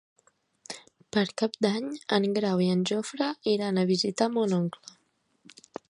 [1.17, 4.99] Per Cap d'Any en Grau i en Jofre iran a visitar mon oncle.